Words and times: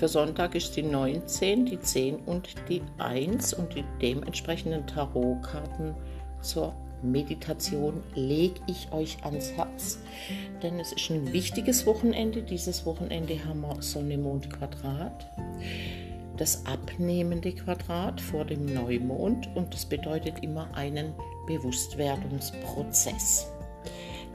Für 0.00 0.08
Sonntag 0.08 0.56
ist 0.56 0.74
die 0.74 0.82
19, 0.82 1.64
die 1.64 1.78
10 1.78 2.16
und 2.26 2.56
die 2.68 2.82
1 2.98 3.54
und 3.54 3.72
die 3.72 3.84
dementsprechenden 4.02 4.84
Tarotkarten 4.88 5.94
zur 6.42 6.74
Meditation 7.02 8.02
lege 8.14 8.60
ich 8.66 8.92
euch 8.92 9.24
ans 9.24 9.52
Herz, 9.52 9.98
denn 10.62 10.78
es 10.78 10.92
ist 10.92 11.10
ein 11.10 11.32
wichtiges 11.32 11.86
Wochenende. 11.86 12.42
Dieses 12.42 12.84
Wochenende 12.86 13.44
haben 13.44 13.62
wir 13.62 13.80
Sonne-Mond-Quadrat, 13.80 15.26
das 16.36 16.64
abnehmende 16.66 17.52
Quadrat 17.52 18.20
vor 18.20 18.44
dem 18.44 18.66
Neumond 18.66 19.48
und 19.54 19.72
das 19.74 19.86
bedeutet 19.86 20.42
immer 20.42 20.72
einen 20.74 21.14
Bewusstwerdungsprozess. 21.46 23.50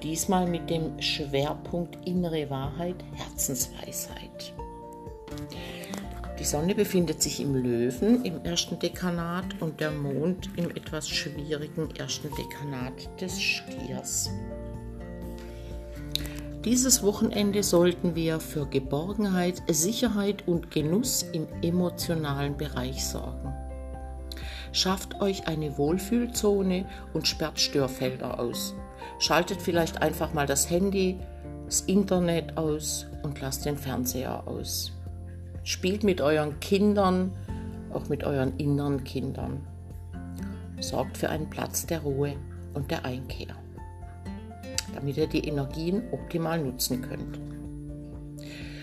Diesmal 0.04 0.48
mit 0.48 0.70
dem 0.70 1.02
Schwerpunkt 1.02 2.06
innere 2.06 2.50
Wahrheit, 2.50 2.98
Herzensweisheit. 3.14 4.54
Die 6.46 6.52
Sonne 6.52 6.76
befindet 6.76 7.24
sich 7.24 7.40
im 7.40 7.56
Löwen 7.56 8.24
im 8.24 8.46
ersten 8.46 8.78
Dekanat 8.78 9.60
und 9.62 9.80
der 9.80 9.90
Mond 9.90 10.48
im 10.58 10.70
etwas 10.70 11.10
schwierigen 11.10 11.90
ersten 11.96 12.30
Dekanat 12.36 13.20
des 13.20 13.42
Stiers. 13.42 14.30
Dieses 16.64 17.02
Wochenende 17.02 17.64
sollten 17.64 18.14
wir 18.14 18.40
für 18.40 18.68
Geborgenheit, 18.68 19.64
Sicherheit 19.68 20.48
und 20.48 20.70
Genuss 20.70 21.24
im 21.34 21.48
emotionalen 21.64 22.56
Bereich 22.56 23.04
sorgen. 23.04 23.52
Schafft 24.72 25.22
euch 25.22 25.48
eine 25.48 25.80
Wohlfühlzone 25.80 26.86
und 27.16 27.28
sperrt 27.28 27.60
Störfelder 27.60 28.40
aus. 28.40 28.76
Schaltet 29.18 29.64
vielleicht 29.64 30.04
einfach 30.04 30.32
mal 30.36 30.46
das 30.46 30.70
Handy, 30.70 31.18
das 31.66 31.82
Internet 31.82 32.56
aus 32.56 33.08
und 33.24 33.42
lasst 33.42 33.66
den 33.66 33.78
Fernseher 33.78 34.48
aus. 34.48 34.95
Spielt 35.66 36.04
mit 36.04 36.22
euren 36.22 36.60
Kindern, 36.60 37.32
auch 37.92 38.08
mit 38.08 38.24
euren 38.24 38.56
inneren 38.58 39.04
Kindern. 39.04 39.66
Sorgt 40.80 41.18
für 41.18 41.30
einen 41.30 41.50
Platz 41.50 41.88
der 41.88 42.02
Ruhe 42.02 42.36
und 42.76 42.92
der 42.92 43.04
Einkehr, 43.04 43.56
damit 44.94 45.18
ihr 45.18 45.26
die 45.26 45.48
Energien 45.48 46.04
optimal 46.12 46.62
nutzen 46.62 47.02
könnt. 47.02 47.40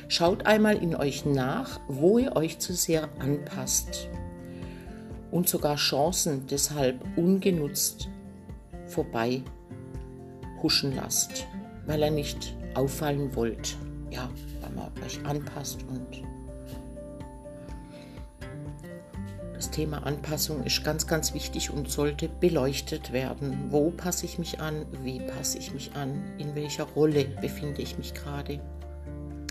Schaut 0.09 0.45
einmal 0.45 0.77
in 0.77 0.97
euch 0.97 1.25
nach, 1.25 1.79
wo 1.87 2.19
ihr 2.19 2.35
euch 2.35 2.59
zu 2.59 2.75
sehr 2.75 3.09
anpasst 3.21 4.09
und 5.31 5.49
sogar 5.49 5.77
Chancen 5.77 6.49
deshalb 6.49 7.01
ungenutzt 7.17 8.09
vorbei 8.87 9.45
huschen 10.61 10.97
lasst, 10.97 11.47
weil 11.87 12.01
ihr 12.01 12.11
nicht 12.11 12.57
auffallen 12.75 13.37
wollt. 13.37 13.77
Ja, 14.11 14.29
weil 14.61 14.73
man 14.73 14.91
euch 15.05 15.25
anpasst 15.25 15.85
und 15.89 16.32
Das 19.63 19.71
Thema 19.71 20.05
Anpassung 20.05 20.65
ist 20.65 20.83
ganz, 20.83 21.07
ganz 21.07 21.35
wichtig 21.35 21.71
und 21.71 21.89
sollte 21.89 22.29
beleuchtet 22.29 23.13
werden. 23.13 23.69
Wo 23.71 23.91
passe 23.91 24.27
ich 24.27 24.41
mich 24.41 24.59
an? 24.59 24.87
Wie 25.05 25.21
passe 25.21 25.57
ich 25.57 25.73
mich 25.73 25.93
an? 25.95 26.21
In 26.39 26.57
welcher 26.57 26.83
Rolle 26.83 27.27
befinde 27.41 27.81
ich 27.81 27.97
mich 27.97 28.13
gerade? 28.13 28.59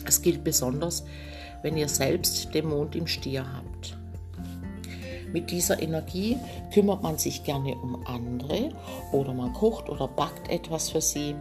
Es 0.05 0.21
gilt 0.21 0.43
besonders, 0.43 1.05
wenn 1.61 1.77
ihr 1.77 1.87
selbst 1.87 2.53
den 2.53 2.67
Mond 2.67 2.97
im 2.97 3.07
Stier 3.07 3.45
habt. 3.55 3.97
Mit 5.31 5.49
dieser 5.49 5.81
Energie 5.81 6.35
kümmert 6.73 7.01
man 7.01 7.17
sich 7.17 7.45
gerne 7.45 7.73
um 7.77 8.05
andere 8.05 8.73
oder 9.13 9.33
man 9.33 9.53
kocht 9.53 9.87
oder 9.87 10.09
backt 10.09 10.49
etwas 10.49 10.89
für 10.89 10.99
sie. 10.99 11.35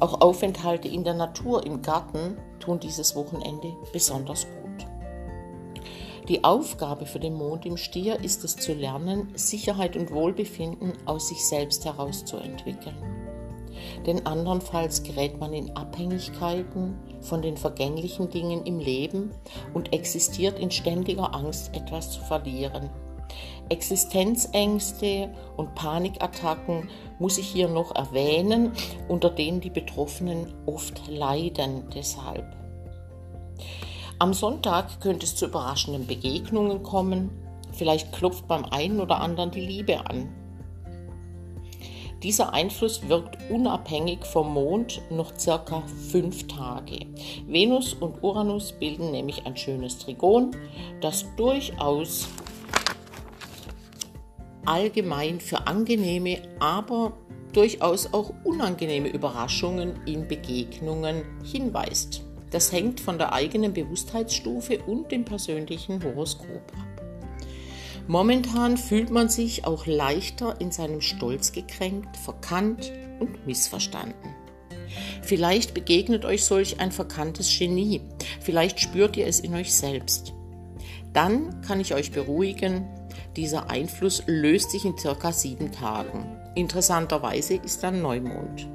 Auch 0.00 0.20
Aufenthalte 0.20 0.88
in 0.88 1.04
der 1.04 1.14
Natur, 1.14 1.64
im 1.64 1.82
Garten 1.82 2.36
tun 2.58 2.80
dieses 2.80 3.14
Wochenende 3.14 3.76
besonders 3.92 4.44
gut. 4.44 4.77
Die 6.28 6.44
Aufgabe 6.44 7.06
für 7.06 7.20
den 7.20 7.32
Mond 7.32 7.64
im 7.64 7.78
Stier 7.78 8.20
ist 8.22 8.44
es 8.44 8.54
zu 8.54 8.74
lernen, 8.74 9.32
Sicherheit 9.34 9.96
und 9.96 10.10
Wohlbefinden 10.10 10.92
aus 11.06 11.28
sich 11.28 11.42
selbst 11.46 11.86
heraus 11.86 12.26
zu 12.26 12.36
entwickeln. 12.36 12.96
Denn 14.06 14.26
andernfalls 14.26 15.02
gerät 15.02 15.40
man 15.40 15.54
in 15.54 15.74
Abhängigkeiten 15.74 16.98
von 17.22 17.40
den 17.40 17.56
vergänglichen 17.56 18.28
Dingen 18.28 18.66
im 18.66 18.78
Leben 18.78 19.30
und 19.72 19.94
existiert 19.94 20.58
in 20.58 20.70
ständiger 20.70 21.34
Angst, 21.34 21.74
etwas 21.74 22.10
zu 22.10 22.20
verlieren. 22.20 22.90
Existenzängste 23.70 25.32
und 25.56 25.74
Panikattacken 25.74 26.90
muss 27.18 27.38
ich 27.38 27.48
hier 27.48 27.68
noch 27.68 27.94
erwähnen, 27.94 28.72
unter 29.08 29.30
denen 29.30 29.62
die 29.62 29.70
Betroffenen 29.70 30.52
oft 30.66 31.08
leiden 31.08 31.84
deshalb. 31.94 32.44
Am 34.20 34.34
Sonntag 34.34 35.00
könnte 35.00 35.26
es 35.26 35.36
zu 35.36 35.46
überraschenden 35.46 36.08
Begegnungen 36.08 36.82
kommen. 36.82 37.30
Vielleicht 37.72 38.12
klopft 38.12 38.48
beim 38.48 38.64
einen 38.64 38.98
oder 38.98 39.20
anderen 39.20 39.52
die 39.52 39.60
Liebe 39.60 40.10
an. 40.10 40.28
Dieser 42.24 42.52
Einfluss 42.52 43.08
wirkt 43.08 43.38
unabhängig 43.48 44.24
vom 44.24 44.52
Mond 44.54 45.00
noch 45.08 45.38
circa 45.38 45.84
fünf 46.10 46.48
Tage. 46.48 47.06
Venus 47.46 47.94
und 47.94 48.20
Uranus 48.24 48.72
bilden 48.72 49.12
nämlich 49.12 49.46
ein 49.46 49.56
schönes 49.56 49.98
Trigon, 49.98 50.50
das 51.00 51.24
durchaus 51.36 52.26
allgemein 54.64 55.38
für 55.38 55.68
angenehme, 55.68 56.42
aber 56.58 57.12
durchaus 57.52 58.12
auch 58.12 58.32
unangenehme 58.42 59.10
Überraschungen 59.10 59.94
in 60.06 60.26
Begegnungen 60.26 61.22
hinweist. 61.44 62.27
Das 62.50 62.72
hängt 62.72 63.00
von 63.00 63.18
der 63.18 63.32
eigenen 63.32 63.72
Bewusstheitsstufe 63.72 64.78
und 64.86 65.12
dem 65.12 65.24
persönlichen 65.24 66.02
Horoskop 66.02 66.72
ab. 66.78 66.88
Momentan 68.06 68.78
fühlt 68.78 69.10
man 69.10 69.28
sich 69.28 69.66
auch 69.66 69.84
leichter 69.84 70.58
in 70.60 70.72
seinem 70.72 71.02
Stolz 71.02 71.52
gekränkt, 71.52 72.16
verkannt 72.16 72.90
und 73.20 73.46
missverstanden. 73.46 74.34
Vielleicht 75.22 75.74
begegnet 75.74 76.24
euch 76.24 76.46
solch 76.46 76.80
ein 76.80 76.90
verkanntes 76.90 77.58
Genie, 77.58 78.00
vielleicht 78.40 78.80
spürt 78.80 79.18
ihr 79.18 79.26
es 79.26 79.40
in 79.40 79.54
euch 79.54 79.74
selbst. 79.74 80.32
Dann 81.12 81.60
kann 81.60 81.80
ich 81.80 81.92
euch 81.92 82.10
beruhigen, 82.12 82.86
dieser 83.36 83.68
Einfluss 83.68 84.22
löst 84.26 84.70
sich 84.70 84.86
in 84.86 84.96
circa 84.96 85.32
sieben 85.32 85.70
Tagen. 85.70 86.24
Interessanterweise 86.54 87.56
ist 87.56 87.82
dann 87.82 88.00
Neumond. 88.00 88.66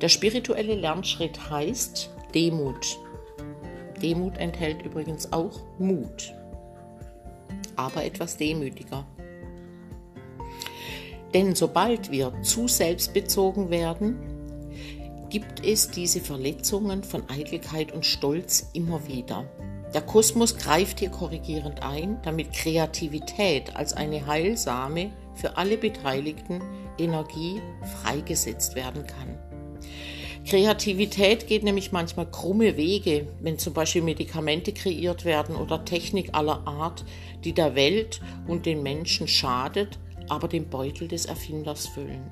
Der 0.00 0.08
spirituelle 0.08 0.74
Lernschritt 0.74 1.50
heißt, 1.50 2.10
Demut. 2.36 2.98
Demut 4.02 4.36
enthält 4.36 4.82
übrigens 4.82 5.32
auch 5.32 5.58
Mut, 5.78 6.34
aber 7.76 8.04
etwas 8.04 8.36
demütiger. 8.36 9.06
Denn 11.32 11.54
sobald 11.54 12.10
wir 12.10 12.34
zu 12.42 12.68
selbstbezogen 12.68 13.70
werden, 13.70 14.18
gibt 15.30 15.64
es 15.64 15.90
diese 15.90 16.20
Verletzungen 16.20 17.04
von 17.04 17.26
Eitelkeit 17.30 17.92
und 17.92 18.04
Stolz 18.04 18.68
immer 18.74 19.08
wieder. 19.08 19.46
Der 19.94 20.02
Kosmos 20.02 20.58
greift 20.58 21.00
hier 21.00 21.08
korrigierend 21.08 21.82
ein, 21.82 22.18
damit 22.22 22.52
Kreativität 22.52 23.74
als 23.76 23.94
eine 23.94 24.26
heilsame, 24.26 25.10
für 25.32 25.56
alle 25.56 25.78
Beteiligten 25.78 26.60
Energie 26.98 27.62
freigesetzt 28.02 28.74
werden 28.74 29.06
kann. 29.06 29.55
Kreativität 30.46 31.48
geht 31.48 31.64
nämlich 31.64 31.90
manchmal 31.90 32.30
krumme 32.30 32.76
Wege, 32.76 33.26
wenn 33.40 33.58
zum 33.58 33.72
Beispiel 33.72 34.02
Medikamente 34.02 34.72
kreiert 34.72 35.24
werden 35.24 35.56
oder 35.56 35.84
Technik 35.84 36.34
aller 36.34 36.64
Art, 36.68 37.04
die 37.42 37.52
der 37.52 37.74
Welt 37.74 38.20
und 38.46 38.64
den 38.64 38.84
Menschen 38.84 39.26
schadet, 39.26 39.98
aber 40.28 40.46
den 40.46 40.70
Beutel 40.70 41.08
des 41.08 41.26
Erfinders 41.26 41.88
füllen. 41.88 42.30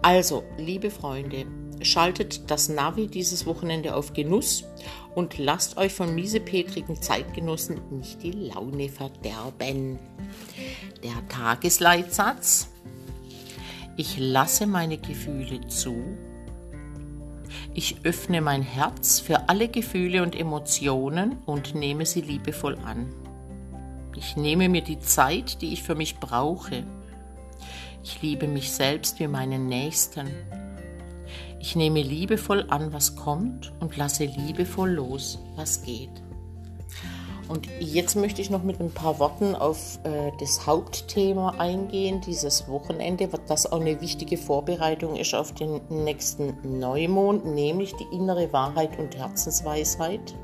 Also, 0.00 0.44
liebe 0.58 0.90
Freunde, 0.90 1.44
schaltet 1.82 2.48
das 2.48 2.68
Navi 2.68 3.08
dieses 3.08 3.46
Wochenende 3.46 3.96
auf 3.96 4.12
Genuss 4.12 4.64
und 5.16 5.38
lasst 5.38 5.76
euch 5.76 5.92
von 5.92 6.14
miesepetrigen 6.14 7.02
Zeitgenossen 7.02 7.80
nicht 7.90 8.22
die 8.22 8.30
Laune 8.30 8.88
verderben. 8.88 9.98
Der 11.02 11.28
Tagesleitsatz. 11.28 12.68
Ich 13.96 14.18
lasse 14.18 14.68
meine 14.68 14.98
Gefühle 14.98 15.66
zu 15.66 16.16
ich 17.72 17.96
öffne 18.04 18.40
mein 18.40 18.62
Herz 18.62 19.20
für 19.20 19.48
alle 19.48 19.68
Gefühle 19.68 20.22
und 20.22 20.38
Emotionen 20.38 21.38
und 21.46 21.74
nehme 21.74 22.04
sie 22.04 22.20
liebevoll 22.20 22.76
an. 22.84 23.12
Ich 24.16 24.36
nehme 24.36 24.68
mir 24.68 24.82
die 24.82 24.98
Zeit, 24.98 25.62
die 25.62 25.72
ich 25.72 25.82
für 25.82 25.94
mich 25.94 26.18
brauche. 26.18 26.84
Ich 28.02 28.20
liebe 28.22 28.48
mich 28.48 28.72
selbst 28.72 29.20
wie 29.20 29.28
meinen 29.28 29.66
Nächsten 29.66 30.28
Ich 31.60 31.76
nehme 31.76 32.02
liebevoll 32.02 32.66
an, 32.70 32.92
was 32.92 33.14
kommt 33.16 33.72
und 33.80 33.96
lasse 33.96 34.24
liebevoll 34.24 34.90
los, 34.90 35.38
was 35.56 35.82
geht. 35.82 36.10
Und 37.50 37.68
jetzt 37.80 38.14
möchte 38.14 38.40
ich 38.40 38.48
noch 38.48 38.62
mit 38.62 38.78
ein 38.78 38.92
paar 38.92 39.18
Worten 39.18 39.56
auf 39.56 39.98
äh, 40.04 40.30
das 40.38 40.68
Hauptthema 40.68 41.56
eingehen, 41.58 42.20
dieses 42.20 42.68
Wochenende, 42.68 43.28
das 43.48 43.72
auch 43.72 43.80
eine 43.80 44.00
wichtige 44.00 44.38
Vorbereitung 44.38 45.16
ist 45.16 45.34
auf 45.34 45.52
den 45.52 45.80
nächsten 45.88 46.78
Neumond, 46.78 47.44
nämlich 47.46 47.92
die 47.96 48.06
innere 48.14 48.52
Wahrheit 48.52 48.96
und 49.00 49.16
Herzensweisheit. 49.16 50.36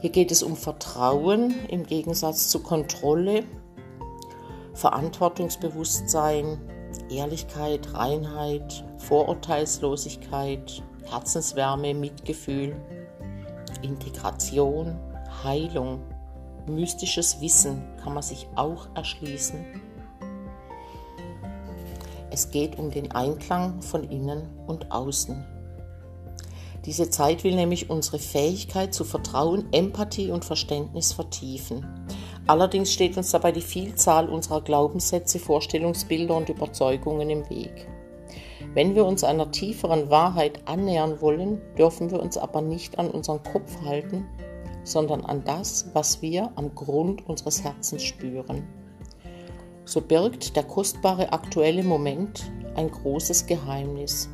Hier 0.00 0.08
geht 0.08 0.30
es 0.30 0.42
um 0.42 0.56
Vertrauen 0.56 1.54
im 1.68 1.84
Gegensatz 1.84 2.48
zu 2.48 2.60
Kontrolle, 2.60 3.44
Verantwortungsbewusstsein, 4.72 6.62
Ehrlichkeit, 7.10 7.92
Reinheit, 7.92 8.86
Vorurteilslosigkeit, 8.96 10.82
Herzenswärme, 11.10 11.92
Mitgefühl, 11.92 12.74
Integration, 13.82 14.98
Heilung, 15.42 16.00
mystisches 16.66 17.40
Wissen 17.40 17.82
kann 18.02 18.14
man 18.14 18.22
sich 18.22 18.46
auch 18.54 18.88
erschließen. 18.94 19.64
Es 22.30 22.50
geht 22.50 22.78
um 22.78 22.90
den 22.90 23.12
Einklang 23.12 23.80
von 23.80 24.04
innen 24.04 24.48
und 24.66 24.90
außen. 24.90 25.44
Diese 26.84 27.08
Zeit 27.08 27.44
will 27.44 27.54
nämlich 27.54 27.88
unsere 27.88 28.18
Fähigkeit 28.18 28.92
zu 28.92 29.04
Vertrauen, 29.04 29.66
Empathie 29.72 30.30
und 30.30 30.44
Verständnis 30.44 31.12
vertiefen. 31.12 31.86
Allerdings 32.46 32.92
steht 32.92 33.16
uns 33.16 33.30
dabei 33.30 33.52
die 33.52 33.62
Vielzahl 33.62 34.28
unserer 34.28 34.60
Glaubenssätze, 34.60 35.38
Vorstellungsbilder 35.38 36.36
und 36.36 36.50
Überzeugungen 36.50 37.30
im 37.30 37.48
Weg. 37.48 37.88
Wenn 38.74 38.94
wir 38.94 39.06
uns 39.06 39.24
einer 39.24 39.50
tieferen 39.50 40.10
Wahrheit 40.10 40.60
annähern 40.66 41.20
wollen, 41.20 41.62
dürfen 41.78 42.10
wir 42.10 42.20
uns 42.20 42.36
aber 42.36 42.60
nicht 42.60 42.98
an 42.98 43.10
unseren 43.10 43.42
Kopf 43.42 43.80
halten, 43.82 44.26
sondern 44.84 45.24
an 45.24 45.42
das, 45.44 45.90
was 45.92 46.22
wir 46.22 46.50
am 46.54 46.74
Grund 46.74 47.26
unseres 47.28 47.64
Herzens 47.64 48.02
spüren. 48.02 48.62
So 49.84 50.00
birgt 50.00 50.56
der 50.56 50.62
kostbare 50.62 51.32
aktuelle 51.32 51.82
Moment 51.82 52.50
ein 52.74 52.90
großes 52.90 53.46
Geheimnis. 53.46 54.28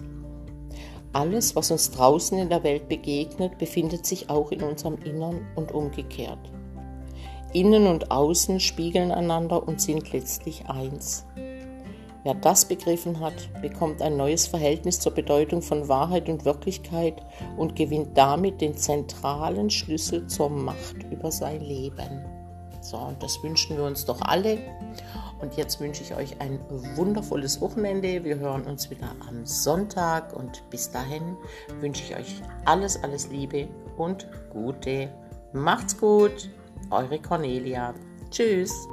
Alles, 1.13 1.57
was 1.57 1.71
uns 1.71 1.91
draußen 1.91 2.39
in 2.39 2.49
der 2.49 2.63
Welt 2.63 2.89
begegnet, 2.89 3.59
befindet 3.59 4.07
sich 4.07 4.31
auch 4.31 4.53
in 4.53 4.63
unserem 4.63 4.97
Innern 5.03 5.47
und 5.57 5.73
umgekehrt. 5.73 6.39
Innen 7.53 7.89
und 7.89 8.13
Außen 8.13 8.61
spiegeln 8.61 9.11
einander 9.11 9.67
und 9.67 9.81
sind 9.81 10.13
letztlich 10.13 10.69
eins. 10.69 11.27
Wer 12.23 12.35
das 12.35 12.67
begriffen 12.67 13.21
hat, 13.21 13.49
bekommt 13.63 14.03
ein 14.03 14.17
neues 14.17 14.47
Verhältnis 14.47 15.01
zur 15.01 15.13
Bedeutung 15.13 15.63
von 15.63 15.89
Wahrheit 15.89 16.29
und 16.29 16.45
Wirklichkeit 16.45 17.23
und 17.57 17.77
gewinnt 17.77 18.17
damit 18.17 18.61
den 18.61 18.77
zentralen 18.77 19.71
Schlüssel 19.71 20.27
zur 20.27 20.51
Macht 20.51 21.03
über 21.11 21.31
sein 21.31 21.61
Leben. 21.61 22.25
So, 22.83 22.97
und 22.97 23.23
das 23.23 23.43
wünschen 23.43 23.77
wir 23.77 23.85
uns 23.85 24.05
doch 24.05 24.21
alle. 24.23 24.59
Und 25.41 25.57
jetzt 25.57 25.81
wünsche 25.81 26.03
ich 26.03 26.15
euch 26.15 26.41
ein 26.41 26.59
wundervolles 26.97 27.61
Wochenende. 27.61 28.25
Wir 28.25 28.39
hören 28.39 28.65
uns 28.65 28.91
wieder 28.91 29.15
am 29.29 29.47
Sonntag 29.47 30.35
und 30.35 30.63
bis 30.71 30.91
dahin 30.91 31.37
wünsche 31.81 32.03
ich 32.05 32.17
euch 32.17 32.43
alles, 32.67 33.03
alles 33.03 33.29
Liebe 33.31 33.69
und 33.97 34.27
Gute. 34.53 35.09
Macht's 35.53 35.99
gut, 35.99 36.51
eure 36.91 37.19
Cornelia. 37.19 37.95
Tschüss. 38.31 38.89